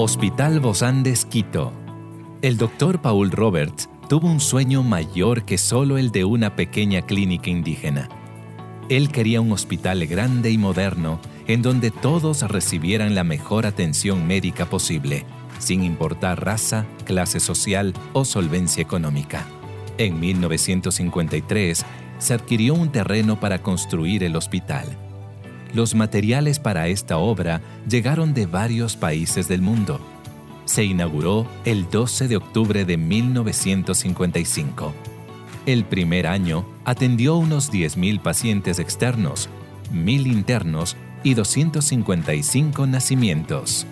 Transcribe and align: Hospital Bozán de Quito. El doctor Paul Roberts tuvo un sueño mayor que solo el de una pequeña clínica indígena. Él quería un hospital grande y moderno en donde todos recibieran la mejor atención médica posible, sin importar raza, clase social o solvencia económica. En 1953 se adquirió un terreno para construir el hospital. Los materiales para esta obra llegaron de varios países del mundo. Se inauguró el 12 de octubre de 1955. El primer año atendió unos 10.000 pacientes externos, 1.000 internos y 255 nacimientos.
Hospital 0.00 0.60
Bozán 0.60 1.02
de 1.02 1.18
Quito. 1.28 1.72
El 2.40 2.56
doctor 2.56 3.02
Paul 3.02 3.32
Roberts 3.32 3.90
tuvo 4.08 4.28
un 4.28 4.38
sueño 4.38 4.84
mayor 4.84 5.44
que 5.44 5.58
solo 5.58 5.98
el 5.98 6.12
de 6.12 6.24
una 6.24 6.54
pequeña 6.54 7.02
clínica 7.02 7.50
indígena. 7.50 8.08
Él 8.88 9.10
quería 9.10 9.40
un 9.40 9.50
hospital 9.50 10.06
grande 10.06 10.52
y 10.52 10.56
moderno 10.56 11.18
en 11.48 11.62
donde 11.62 11.90
todos 11.90 12.42
recibieran 12.42 13.16
la 13.16 13.24
mejor 13.24 13.66
atención 13.66 14.24
médica 14.24 14.66
posible, 14.66 15.26
sin 15.58 15.82
importar 15.82 16.44
raza, 16.44 16.86
clase 17.04 17.40
social 17.40 17.92
o 18.12 18.24
solvencia 18.24 18.80
económica. 18.80 19.48
En 19.98 20.20
1953 20.20 21.84
se 22.18 22.34
adquirió 22.34 22.74
un 22.74 22.92
terreno 22.92 23.40
para 23.40 23.62
construir 23.62 24.22
el 24.22 24.36
hospital. 24.36 25.07
Los 25.74 25.94
materiales 25.94 26.58
para 26.58 26.88
esta 26.88 27.18
obra 27.18 27.60
llegaron 27.88 28.34
de 28.34 28.46
varios 28.46 28.96
países 28.96 29.48
del 29.48 29.62
mundo. 29.62 30.00
Se 30.64 30.84
inauguró 30.84 31.46
el 31.64 31.88
12 31.90 32.28
de 32.28 32.36
octubre 32.36 32.84
de 32.84 32.96
1955. 32.96 34.94
El 35.66 35.84
primer 35.84 36.26
año 36.26 36.66
atendió 36.84 37.36
unos 37.36 37.70
10.000 37.72 38.20
pacientes 38.20 38.78
externos, 38.78 39.48
1.000 39.92 40.26
internos 40.26 40.96
y 41.22 41.34
255 41.34 42.86
nacimientos. 42.86 43.86